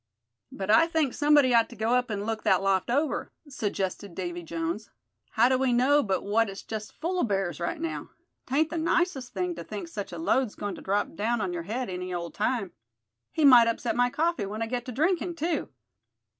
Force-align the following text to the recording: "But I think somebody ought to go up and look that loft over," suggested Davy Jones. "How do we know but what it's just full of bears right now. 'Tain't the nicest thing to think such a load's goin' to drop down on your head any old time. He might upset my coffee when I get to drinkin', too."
"But 0.51 0.71
I 0.71 0.87
think 0.87 1.13
somebody 1.13 1.53
ought 1.53 1.69
to 1.69 1.75
go 1.75 1.93
up 1.93 2.09
and 2.09 2.25
look 2.25 2.41
that 2.41 2.63
loft 2.63 2.89
over," 2.89 3.31
suggested 3.47 4.15
Davy 4.15 4.41
Jones. 4.41 4.89
"How 5.33 5.47
do 5.47 5.59
we 5.59 5.71
know 5.71 6.01
but 6.01 6.23
what 6.23 6.49
it's 6.49 6.63
just 6.63 6.99
full 6.99 7.19
of 7.21 7.27
bears 7.27 7.59
right 7.59 7.79
now. 7.79 8.09
'Tain't 8.47 8.71
the 8.71 8.79
nicest 8.79 9.31
thing 9.31 9.53
to 9.53 9.63
think 9.63 9.87
such 9.87 10.11
a 10.11 10.17
load's 10.17 10.55
goin' 10.55 10.73
to 10.73 10.81
drop 10.81 11.13
down 11.13 11.39
on 11.39 11.53
your 11.53 11.61
head 11.69 11.87
any 11.87 12.11
old 12.11 12.33
time. 12.33 12.71
He 13.31 13.45
might 13.45 13.67
upset 13.67 13.95
my 13.95 14.09
coffee 14.09 14.47
when 14.47 14.63
I 14.63 14.65
get 14.65 14.85
to 14.85 14.91
drinkin', 14.91 15.35
too." 15.35 15.69